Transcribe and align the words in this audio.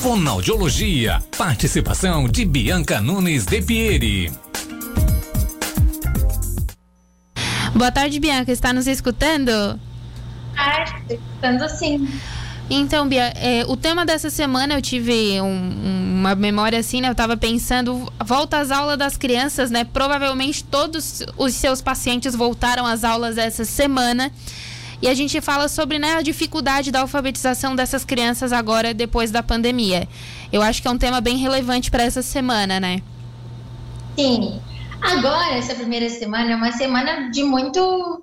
Fonoaudiologia. 0.00 1.22
Participação 1.36 2.26
de 2.26 2.46
Bianca 2.46 3.02
Nunes 3.02 3.44
de 3.44 3.60
Pieri. 3.60 4.32
Boa 7.74 7.92
tarde, 7.92 8.18
Bianca. 8.18 8.50
Está 8.50 8.72
nos 8.72 8.86
escutando? 8.86 9.78
Tarde, 10.56 11.04
escutando 11.10 11.68
sim. 11.68 12.08
Então, 12.70 13.06
Bia, 13.06 13.34
é, 13.36 13.62
o 13.68 13.76
tema 13.76 14.06
dessa 14.06 14.30
semana 14.30 14.72
eu 14.72 14.80
tive 14.80 15.38
um, 15.42 16.16
uma 16.20 16.34
memória 16.34 16.78
assim, 16.78 17.02
né? 17.02 17.08
Eu 17.08 17.12
estava 17.12 17.36
pensando, 17.36 18.10
volta 18.24 18.58
às 18.58 18.70
aulas 18.70 18.96
das 18.96 19.18
crianças, 19.18 19.70
né? 19.70 19.84
Provavelmente 19.84 20.64
todos 20.64 21.22
os 21.36 21.52
seus 21.52 21.82
pacientes 21.82 22.34
voltaram 22.34 22.86
às 22.86 23.04
aulas 23.04 23.36
essa 23.36 23.66
semana. 23.66 24.32
E 25.02 25.08
a 25.08 25.14
gente 25.14 25.40
fala 25.40 25.68
sobre 25.68 25.98
né, 25.98 26.14
a 26.14 26.22
dificuldade 26.22 26.90
da 26.90 27.00
alfabetização 27.00 27.74
dessas 27.74 28.04
crianças 28.04 28.52
agora 28.52 28.92
depois 28.92 29.30
da 29.30 29.42
pandemia. 29.42 30.06
Eu 30.52 30.60
acho 30.60 30.82
que 30.82 30.88
é 30.88 30.90
um 30.90 30.98
tema 30.98 31.20
bem 31.20 31.38
relevante 31.38 31.90
para 31.90 32.02
essa 32.02 32.20
semana, 32.20 32.78
né? 32.78 33.00
Sim. 34.18 34.60
Agora, 35.00 35.54
essa 35.56 35.74
primeira 35.74 36.08
semana 36.10 36.52
é 36.52 36.56
uma 36.56 36.72
semana 36.72 37.30
de 37.30 37.42
muito 37.42 38.22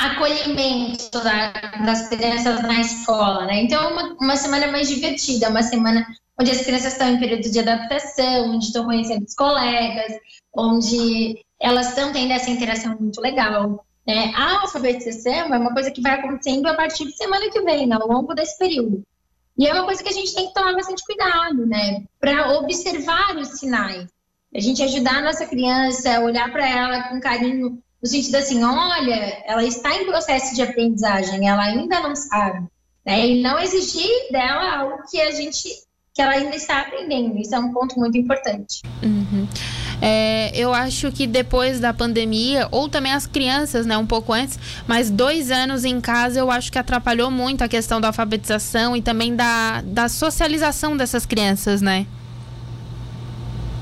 acolhimento 0.00 1.10
da, 1.22 1.52
das 1.84 2.08
crianças 2.08 2.62
na 2.62 2.80
escola, 2.80 3.44
né? 3.44 3.62
Então, 3.62 3.82
é 3.82 3.92
uma, 3.92 4.16
uma 4.20 4.36
semana 4.36 4.68
mais 4.68 4.88
divertida, 4.88 5.50
uma 5.50 5.62
semana 5.62 6.06
onde 6.40 6.50
as 6.50 6.62
crianças 6.62 6.92
estão 6.94 7.10
em 7.10 7.18
período 7.18 7.50
de 7.50 7.58
adaptação, 7.58 8.50
onde 8.50 8.66
estão 8.66 8.84
conhecendo 8.84 9.24
os 9.24 9.34
colegas, 9.34 10.12
onde 10.56 11.38
elas 11.60 11.88
estão 11.88 12.12
tendo 12.12 12.32
essa 12.32 12.50
interação 12.50 12.96
muito 12.98 13.20
legal. 13.20 13.84
Né? 14.06 14.32
A 14.34 14.60
alfabetização 14.60 15.54
é 15.54 15.58
uma 15.58 15.72
coisa 15.72 15.90
que 15.90 16.00
vai 16.00 16.18
acontecendo 16.18 16.66
a 16.66 16.74
partir 16.74 17.06
de 17.06 17.16
semana 17.16 17.50
que 17.50 17.60
vem, 17.62 17.92
ao 17.92 18.06
longo 18.06 18.34
desse 18.34 18.58
período. 18.58 19.02
E 19.56 19.66
é 19.66 19.72
uma 19.72 19.84
coisa 19.84 20.02
que 20.02 20.08
a 20.08 20.12
gente 20.12 20.34
tem 20.34 20.48
que 20.48 20.54
tomar 20.54 20.74
bastante 20.74 21.04
cuidado, 21.04 21.64
né? 21.66 22.02
Para 22.20 22.58
observar 22.58 23.36
os 23.36 23.48
sinais. 23.58 24.08
A 24.54 24.60
gente 24.60 24.82
ajudar 24.82 25.16
a 25.16 25.22
nossa 25.22 25.46
criança, 25.46 26.20
olhar 26.20 26.50
para 26.52 26.68
ela 26.68 27.08
com 27.08 27.20
carinho, 27.20 27.78
no 28.02 28.08
sentido 28.08 28.36
assim, 28.36 28.62
olha, 28.62 29.42
ela 29.46 29.64
está 29.64 29.94
em 29.96 30.04
processo 30.04 30.54
de 30.54 30.62
aprendizagem, 30.62 31.48
ela 31.48 31.62
ainda 31.62 32.00
não 32.00 32.14
sabe, 32.14 32.66
né? 33.04 33.26
E 33.26 33.42
não 33.42 33.58
exigir 33.58 34.30
dela 34.30 34.76
algo 34.76 35.02
que 35.10 35.20
a 35.20 35.30
gente, 35.30 35.68
que 36.12 36.20
ela 36.20 36.32
ainda 36.32 36.54
está 36.54 36.82
aprendendo. 36.82 37.38
Isso 37.38 37.54
é 37.54 37.58
um 37.58 37.72
ponto 37.72 37.98
muito 37.98 38.18
importante. 38.18 38.82
Uhum. 39.02 39.48
É, 40.00 40.50
eu 40.56 40.72
acho 40.72 41.10
que 41.12 41.26
depois 41.26 41.80
da 41.80 41.92
pandemia, 41.92 42.68
ou 42.70 42.88
também 42.88 43.12
as 43.12 43.26
crianças, 43.26 43.86
né, 43.86 43.96
um 43.96 44.06
pouco 44.06 44.32
antes, 44.32 44.58
mas 44.86 45.10
dois 45.10 45.50
anos 45.50 45.84
em 45.84 46.00
casa 46.00 46.38
eu 46.38 46.50
acho 46.50 46.70
que 46.70 46.78
atrapalhou 46.78 47.30
muito 47.30 47.62
a 47.62 47.68
questão 47.68 48.00
da 48.00 48.08
alfabetização 48.08 48.96
e 48.96 49.02
também 49.02 49.34
da, 49.34 49.82
da 49.82 50.08
socialização 50.08 50.96
dessas 50.96 51.24
crianças, 51.24 51.80
né? 51.80 52.06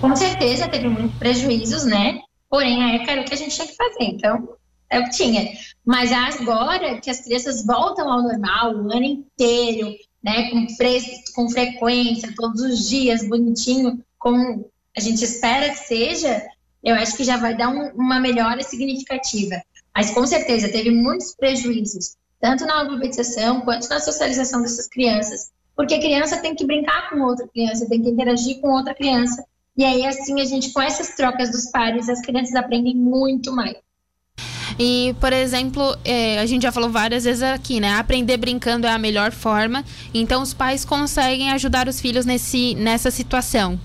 Com 0.00 0.14
certeza 0.16 0.68
teve 0.68 0.88
muitos 0.88 1.16
prejuízos, 1.18 1.84
né? 1.84 2.18
Porém, 2.50 2.82
a 2.82 2.96
ECA 2.96 3.12
era 3.12 3.20
o 3.22 3.24
que 3.24 3.34
a 3.34 3.36
gente 3.36 3.54
tinha 3.54 3.66
que 3.66 3.76
fazer, 3.76 4.04
então 4.04 4.48
é 4.90 5.00
o 5.00 5.04
que 5.04 5.10
tinha. 5.10 5.48
Mas 5.84 6.12
agora 6.12 7.00
que 7.00 7.10
as 7.10 7.20
crianças 7.20 7.64
voltam 7.64 8.10
ao 8.10 8.22
normal 8.22 8.74
o 8.74 8.92
ano 8.92 9.04
inteiro, 9.04 9.94
né, 10.22 10.50
com, 10.50 10.68
fre 10.76 11.00
com 11.34 11.48
frequência, 11.48 12.32
todos 12.36 12.60
os 12.60 12.88
dias, 12.88 13.26
bonitinho, 13.26 13.98
como 14.18 14.70
a 14.96 15.00
gente 15.00 15.24
espera 15.24 15.70
que 15.70 15.78
seja, 15.78 16.42
eu 16.82 16.94
acho 16.94 17.16
que 17.16 17.24
já 17.24 17.36
vai 17.36 17.56
dar 17.56 17.68
um, 17.68 17.90
uma 17.94 18.20
melhora 18.20 18.62
significativa. 18.62 19.62
Mas 19.94 20.10
com 20.10 20.26
certeza 20.26 20.68
teve 20.68 20.90
muitos 20.90 21.34
prejuízos, 21.34 22.16
tanto 22.40 22.64
na 22.64 22.80
alfabetização 22.80 23.60
quanto 23.60 23.88
na 23.88 24.00
socialização 24.00 24.62
dessas 24.62 24.88
crianças, 24.88 25.50
porque 25.76 25.94
a 25.94 26.00
criança 26.00 26.38
tem 26.38 26.54
que 26.54 26.66
brincar 26.66 27.10
com 27.10 27.20
outra 27.20 27.46
criança, 27.48 27.88
tem 27.88 28.02
que 28.02 28.08
interagir 28.08 28.60
com 28.60 28.70
outra 28.70 28.94
criança, 28.94 29.44
e 29.76 29.84
aí, 29.84 30.06
assim, 30.06 30.38
a 30.40 30.44
gente, 30.44 30.70
com 30.70 30.82
essas 30.82 31.14
trocas 31.14 31.50
dos 31.50 31.70
pares, 31.70 32.08
as 32.08 32.20
crianças 32.20 32.54
aprendem 32.54 32.94
muito 32.94 33.54
mais. 33.54 33.76
E, 34.78 35.14
por 35.18 35.32
exemplo, 35.32 35.96
é, 36.04 36.38
a 36.38 36.46
gente 36.46 36.62
já 36.62 36.72
falou 36.72 36.90
várias 36.90 37.24
vezes 37.24 37.42
aqui, 37.42 37.80
né? 37.80 37.94
Aprender 37.94 38.36
brincando 38.36 38.86
é 38.86 38.90
a 38.90 38.98
melhor 38.98 39.32
forma. 39.32 39.84
Então, 40.12 40.42
os 40.42 40.52
pais 40.52 40.84
conseguem 40.84 41.50
ajudar 41.52 41.88
os 41.88 42.00
filhos 42.00 42.26
nesse, 42.26 42.74
nessa 42.74 43.10
situação. 43.10 43.78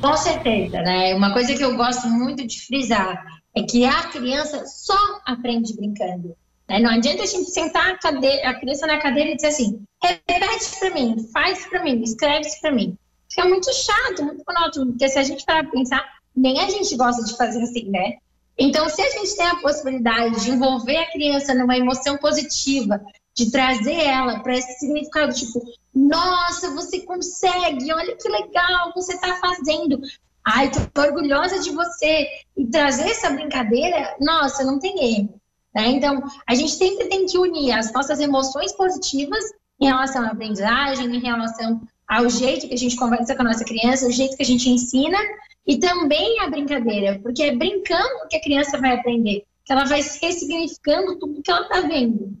Com 0.00 0.16
certeza, 0.16 0.80
né? 0.82 1.14
Uma 1.14 1.32
coisa 1.32 1.54
que 1.54 1.62
eu 1.62 1.76
gosto 1.76 2.06
muito 2.08 2.46
de 2.46 2.60
frisar 2.66 3.24
é 3.54 3.62
que 3.62 3.84
a 3.84 4.04
criança 4.08 4.64
só 4.66 4.98
aprende 5.26 5.74
brincando. 5.74 6.36
Né? 6.68 6.78
Não 6.80 6.90
adianta 6.90 7.22
a 7.22 7.26
gente 7.26 7.50
sentar 7.50 7.90
a, 7.90 7.98
cadeira, 7.98 8.50
a 8.50 8.54
criança 8.54 8.86
na 8.86 8.98
cadeira 8.98 9.30
e 9.30 9.36
dizer 9.36 9.48
assim: 9.48 9.82
repete 10.02 10.78
para 10.78 10.90
mim, 10.90 11.16
faz 11.32 11.66
para 11.66 11.82
mim, 11.82 12.02
escreve 12.02 12.48
para 12.60 12.72
mim 12.72 12.96
fica 13.36 13.48
muito 13.48 13.72
chato, 13.72 14.24
muito 14.24 14.42
monótono, 14.48 14.86
porque 14.86 15.08
se 15.08 15.18
a 15.18 15.22
gente 15.22 15.44
parar 15.44 15.70
pensar, 15.70 16.02
nem 16.34 16.58
a 16.60 16.70
gente 16.70 16.96
gosta 16.96 17.22
de 17.22 17.36
fazer 17.36 17.62
assim, 17.62 17.90
né? 17.90 18.16
Então, 18.58 18.88
se 18.88 19.02
a 19.02 19.10
gente 19.10 19.36
tem 19.36 19.46
a 19.46 19.56
possibilidade 19.56 20.42
de 20.42 20.50
envolver 20.50 20.96
a 20.96 21.10
criança 21.12 21.54
numa 21.54 21.76
emoção 21.76 22.16
positiva, 22.16 23.00
de 23.36 23.50
trazer 23.50 24.00
ela 24.02 24.40
para 24.40 24.56
esse 24.56 24.78
significado, 24.78 25.34
tipo, 25.34 25.62
nossa, 25.94 26.70
você 26.74 27.00
consegue, 27.00 27.92
olha 27.92 28.16
que 28.16 28.28
legal, 28.28 28.92
você 28.94 29.12
está 29.12 29.36
fazendo. 29.36 30.00
Ai, 30.42 30.70
tô 30.70 31.00
orgulhosa 31.02 31.58
de 31.60 31.70
você. 31.70 32.26
E 32.56 32.66
trazer 32.66 33.10
essa 33.10 33.30
brincadeira, 33.30 34.16
nossa, 34.20 34.64
não 34.64 34.78
tem 34.78 35.18
erro. 35.18 35.40
Né? 35.74 35.88
Então, 35.88 36.22
a 36.46 36.54
gente 36.54 36.72
sempre 36.72 37.08
tem 37.08 37.26
que 37.26 37.36
unir 37.36 37.72
as 37.72 37.92
nossas 37.92 38.20
emoções 38.20 38.72
positivas 38.72 39.44
em 39.78 39.86
relação 39.86 40.24
à 40.24 40.28
aprendizagem, 40.28 41.14
em 41.14 41.20
relação 41.20 41.82
ao 42.08 42.30
jeito 42.30 42.68
que 42.68 42.74
a 42.74 42.78
gente 42.78 42.96
conversa 42.96 43.34
com 43.34 43.42
a 43.42 43.46
nossa 43.46 43.64
criança, 43.64 44.06
o 44.06 44.12
jeito 44.12 44.36
que 44.36 44.42
a 44.42 44.46
gente 44.46 44.70
ensina 44.70 45.18
e 45.66 45.76
também 45.76 46.40
a 46.40 46.48
brincadeira, 46.48 47.18
porque 47.22 47.42
é 47.42 47.54
brincando 47.54 48.28
que 48.30 48.36
a 48.36 48.40
criança 48.40 48.78
vai 48.78 48.94
aprender, 48.94 49.44
que 49.64 49.72
ela 49.72 49.84
vai 49.84 50.00
ressignificando 50.00 51.18
tudo 51.18 51.42
que 51.42 51.50
ela 51.50 51.62
está 51.62 51.80
vendo. 51.80 52.38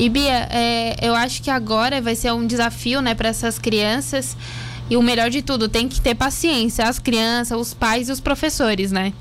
E 0.00 0.08
Bia, 0.08 0.48
é, 0.50 0.96
eu 1.06 1.14
acho 1.14 1.42
que 1.42 1.50
agora 1.50 2.00
vai 2.00 2.14
ser 2.14 2.32
um 2.32 2.46
desafio, 2.46 3.02
né, 3.02 3.14
para 3.14 3.28
essas 3.28 3.58
crianças. 3.58 4.34
E 4.88 4.96
o 4.96 5.02
melhor 5.02 5.28
de 5.28 5.42
tudo, 5.42 5.68
tem 5.68 5.90
que 5.90 6.00
ter 6.00 6.14
paciência, 6.14 6.88
as 6.88 6.98
crianças, 6.98 7.60
os 7.60 7.74
pais 7.74 8.08
e 8.08 8.12
os 8.12 8.18
professores, 8.18 8.90
né? 8.90 9.12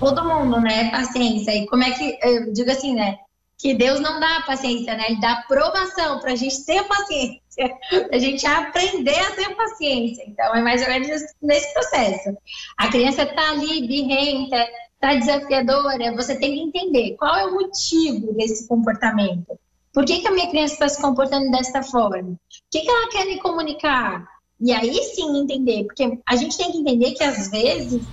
Todo 0.00 0.24
mundo, 0.24 0.60
né? 0.60 0.90
Paciência. 0.90 1.52
E 1.52 1.66
como 1.66 1.84
é 1.84 1.92
que, 1.92 2.18
eu 2.20 2.52
digo 2.52 2.68
assim, 2.68 2.96
né? 2.96 3.16
Que 3.56 3.74
Deus 3.74 4.00
não 4.00 4.18
dá 4.18 4.42
paciência, 4.44 4.92
né? 4.96 5.04
Ele 5.08 5.20
dá 5.20 5.34
aprovação 5.34 6.18
para 6.18 6.32
a 6.32 6.36
gente 6.36 6.66
ter 6.66 6.82
paciência 6.82 7.40
a 8.12 8.18
gente 8.18 8.44
aprender 8.44 9.20
a 9.20 9.30
ter 9.36 9.54
paciência. 9.54 10.24
Então, 10.26 10.52
é 10.52 10.62
mais 10.62 10.82
ou 10.82 10.88
menos 10.88 11.08
nesse 11.40 11.72
processo. 11.72 12.36
A 12.76 12.88
criança 12.88 13.22
está 13.22 13.50
ali, 13.50 13.86
birrenta, 13.86 14.66
está 14.94 15.14
desafiadora, 15.14 16.12
você 16.16 16.34
tem 16.34 16.54
que 16.54 16.60
entender 16.60 17.16
qual 17.16 17.36
é 17.36 17.46
o 17.46 17.54
motivo 17.54 18.32
desse 18.32 18.66
comportamento. 18.66 19.56
Por 19.96 20.04
que, 20.04 20.18
que 20.18 20.28
a 20.28 20.30
minha 20.30 20.50
criança 20.50 20.74
está 20.74 20.88
se 20.90 21.00
comportando 21.00 21.50
dessa 21.50 21.82
forma? 21.82 22.32
O 22.32 22.38
que, 22.70 22.80
que 22.82 22.90
ela 22.90 23.08
quer 23.08 23.24
me 23.24 23.40
comunicar? 23.40 24.28
E 24.60 24.70
aí 24.70 24.92
sim 24.92 25.38
entender, 25.38 25.84
porque 25.84 26.18
a 26.28 26.36
gente 26.36 26.58
tem 26.58 26.70
que 26.70 26.76
entender 26.76 27.12
que 27.12 27.24
às 27.24 27.48
vezes 27.48 28.06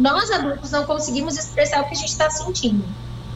nós 0.00 0.28
adultos 0.32 0.72
não 0.72 0.84
conseguimos 0.84 1.38
expressar 1.38 1.82
o 1.82 1.84
que 1.84 1.94
a 1.94 1.96
gente 1.96 2.08
está 2.08 2.28
sentindo. 2.28 2.84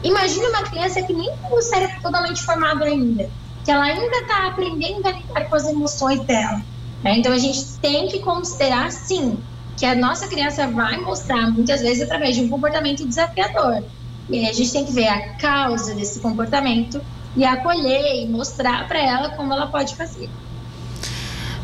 Imagina 0.03 0.49
uma 0.49 0.63
criança 0.63 1.01
que 1.01 1.13
nem 1.13 1.33
tem 1.33 1.57
o 1.57 1.61
cérebro 1.61 2.01
totalmente 2.01 2.43
formado 2.43 2.83
ainda 2.83 3.29
que 3.63 3.71
ela 3.71 3.85
ainda 3.85 4.17
está 4.17 4.47
aprendendo 4.47 5.07
a 5.07 5.11
lidar 5.11 5.49
com 5.49 5.55
as 5.55 5.65
emoções 5.65 6.19
dela. 6.25 6.61
Né? 7.01 7.19
Então 7.19 7.31
a 7.31 7.37
gente 7.37 7.79
tem 7.79 8.09
que 8.09 8.19
considerar, 8.19 8.91
sim, 8.91 9.37
que 9.77 9.85
a 9.85 9.95
nossa 9.95 10.27
criança 10.27 10.67
vai 10.67 10.97
mostrar 10.97 11.49
muitas 11.51 11.79
vezes 11.79 12.03
através 12.03 12.35
de 12.35 12.41
um 12.41 12.49
comportamento 12.49 13.07
desafiador. 13.07 13.81
E 14.29 14.39
aí 14.39 14.49
a 14.49 14.53
gente 14.53 14.73
tem 14.73 14.85
que 14.85 14.91
ver 14.91 15.07
a 15.07 15.35
causa 15.35 15.95
desse 15.95 16.19
comportamento 16.19 17.01
e 17.35 17.43
acolher 17.43 18.23
e 18.23 18.27
mostrar 18.27 18.87
para 18.87 18.99
ela 18.99 19.29
como 19.31 19.53
ela 19.53 19.67
pode 19.67 19.95
fazer. 19.95 20.29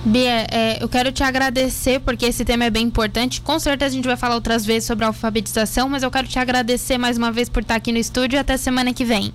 Bia, 0.03 0.47
é, 0.49 0.81
eu 0.81 0.87
quero 0.87 1.11
te 1.11 1.23
agradecer 1.23 1.99
porque 1.99 2.25
esse 2.25 2.45
tema 2.45 2.65
é 2.65 2.69
bem 2.69 2.85
importante. 2.85 3.41
Com 3.41 3.59
certeza 3.59 3.93
a 3.93 3.95
gente 3.95 4.07
vai 4.07 4.15
falar 4.15 4.35
outras 4.35 4.65
vezes 4.65 4.85
sobre 4.85 5.03
a 5.03 5.09
alfabetização, 5.09 5.89
mas 5.89 6.03
eu 6.03 6.09
quero 6.09 6.27
te 6.27 6.39
agradecer 6.39 6.97
mais 6.97 7.17
uma 7.17 7.31
vez 7.31 7.49
por 7.49 7.61
estar 7.61 7.75
aqui 7.75 7.91
no 7.91 7.97
estúdio 7.97 8.37
e 8.37 8.39
até 8.39 8.55
semana 8.55 8.93
que 8.93 9.03
vem. 9.03 9.33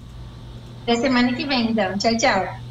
Até 0.83 0.97
semana 0.97 1.33
que 1.35 1.45
vem, 1.45 1.71
então. 1.71 1.97
Tchau, 1.99 2.17
tchau. 2.17 2.64